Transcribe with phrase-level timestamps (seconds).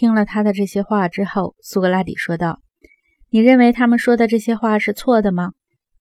[0.00, 2.62] 听了他的这些话之后，苏格拉底说道
[3.28, 5.52] ：“你认为他们说的这些话是错的吗？”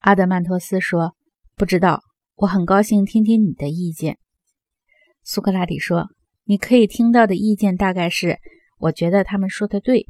[0.00, 1.16] 阿德曼托斯说
[1.56, 2.02] ：“不知道。
[2.34, 4.18] 我很高兴听听你的意见。”
[5.24, 6.10] 苏格拉底说
[6.44, 8.36] ：“你可以听到的意见大概是，
[8.76, 10.06] 我觉得他们说的对。”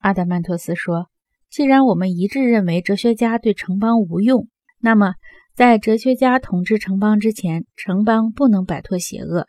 [0.00, 1.08] 阿德曼托斯说
[1.48, 4.48] ：“既然我们一致认为哲学家对城邦无用，
[4.80, 5.14] 那么
[5.54, 9.46] 在哲学家统治城邦之前，城邦不能摆脱邪恶。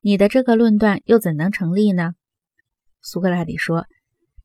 [0.00, 2.14] 你的这个论断又怎能成立呢？”
[3.02, 3.86] 苏格拉底说：“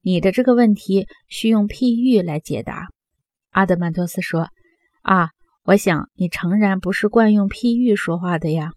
[0.01, 2.87] 你的这个问题需用譬喻来解答。”
[3.51, 4.49] 阿德曼托斯说
[5.03, 5.29] ：“啊，
[5.63, 8.73] 我想你诚然不是惯用譬喻说话的呀。”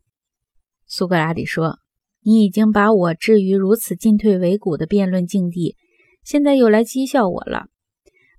[0.86, 1.78] 苏格拉底说
[2.22, 5.76] ：“你已经把我置于如此进退维谷的辩论境地，
[6.24, 7.66] 现在又来讥笑我了。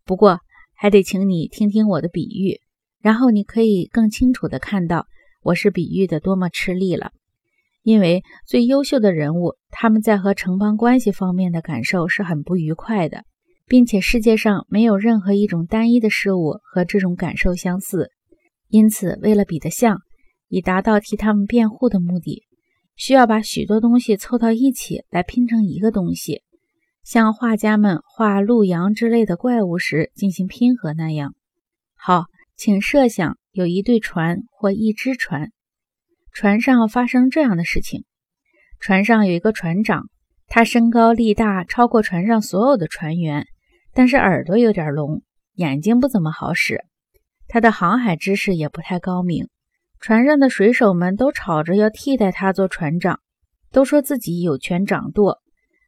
[0.05, 0.39] 不过
[0.73, 2.59] 还得请你听听我的比喻，
[3.01, 5.05] 然后你可以更清楚地看到
[5.41, 7.11] 我是比喻的多么吃力了。
[7.89, 13.23] 因为最优秀的人物，他们在和城邦关系方面的感受是很不愉快的，
[13.65, 18.11] 并且世界上没有任何一种单一的事物和这种感受相似。
[18.67, 20.01] 因此，为了比得像。”
[20.51, 22.43] 以达到替他们辩护的目的，
[22.95, 26.41] 需要把许多东西凑到一起来拼成一个东西，
[27.03, 31.35] 像画家们画鹿羊之类的怪物时进行拼合那样。
[31.95, 35.51] 好，请设想有一对船或一只船，
[36.31, 38.05] 船上发生这样的事情：
[38.79, 40.09] 船上有一个船长，
[40.47, 43.45] 他身高力大，超过船上所有的船员，
[43.93, 45.21] 但是耳朵有点聋，
[45.55, 46.85] 眼睛不怎么好使，
[47.47, 49.49] 他的航海知识也不太高明。
[49.99, 53.19] 船上的水手们都吵着要替代他做船长，
[53.71, 55.39] 都说自己有权掌舵。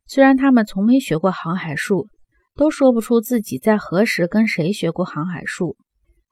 [0.05, 2.09] 虽然他们从没学过航海术，
[2.55, 5.77] 都说不出自己在何时跟谁学过航海术，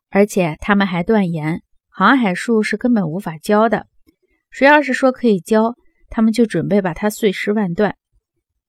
[0.10, 3.88] 而且他们还断言航海术是根本无法教的。
[4.52, 5.76] 谁要是说可以教，
[6.10, 7.96] 他们就准备把他碎尸万段。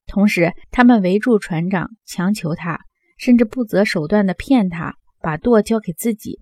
[0.07, 2.81] 同时，他们围住船长，强求他，
[3.19, 6.41] 甚至不择手段地骗他，把舵交给自己。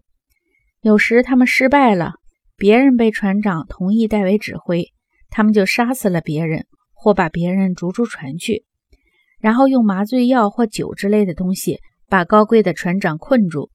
[0.81, 2.15] 有时他们失败了。
[2.61, 4.93] 别人被船长同意代为指挥，
[5.31, 8.65] 他们就杀死了别人，或把别人逐出船去，
[9.39, 11.79] 然后用麻醉药或酒之类的东西
[12.09, 13.71] 把高贵的船长困住。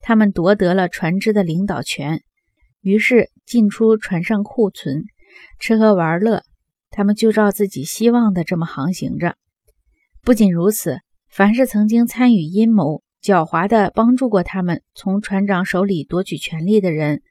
[0.00, 2.22] 他们夺得了船只的领导权，
[2.80, 5.04] 于是进出船上库存，
[5.58, 6.42] 吃喝玩乐。
[6.90, 9.36] 他们就照自己希望的这么航行着。
[10.22, 10.98] 不仅如此，
[11.28, 17.22] 凡是曾经参与阴谋、狡猾的帮助过他们从船长手里夺取权力的人。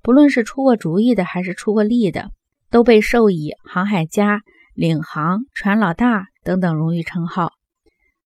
[0.00, 2.30] 不论是出过主意的还是出过力的，
[2.70, 4.42] 都被授以航海家、
[4.74, 7.52] 领航、船老大等等荣誉称号。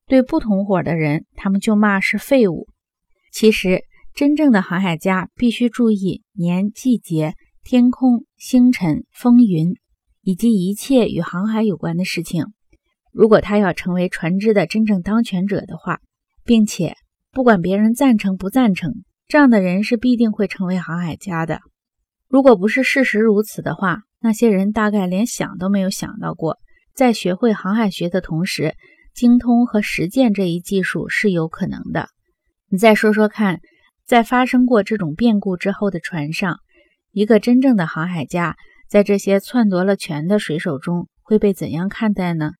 [0.06, 2.68] 对不同伙的人，他们就骂是废物。
[3.32, 3.82] 其实，
[4.18, 9.76] 真正的航海家必须注意年、季节、天空、星辰、风云，
[10.22, 12.46] 以及一切与航海有关的事情。
[13.12, 16.00] 如果他要成为船只的真正当权者的话，
[16.44, 16.96] 并且
[17.30, 18.90] 不管别人赞成不赞成。
[19.28, 21.60] 这样的人是必定会成为航海家的。
[22.26, 26.58] 如果不是事实如此的话，那些人大概连想都没有想到过，
[26.92, 28.74] 在学会航海学的同时，
[29.14, 32.08] 精通和实践这一技术是有可能的。
[32.68, 33.60] 你再说说看，
[34.08, 36.60] 在发生过这种变故之后的船上，
[37.12, 38.56] 一个真正的航海家
[38.88, 42.52] 在这些篡夺了权的水手中会被怎样看待呢？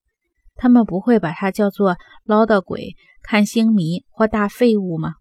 [0.57, 5.15] 他们不会把他叫做唠叨鬼、看星迷或大废物吗？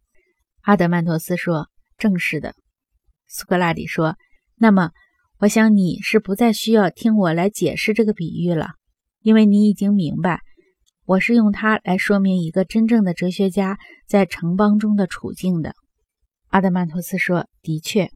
[0.64, 2.56] 阿德曼托斯说：“正是的。”
[3.26, 4.18] 苏格拉底说
[4.60, 4.92] ：“那么，
[5.40, 8.72] 我想你是不再需要听我来解释这个比喻了，
[9.22, 10.42] 因为你已经明白，
[11.06, 15.74] 我是用它来说明一个真正的哲学家在城邦中的处境的。”
[16.50, 18.12] 阿德曼托斯说：“的确。”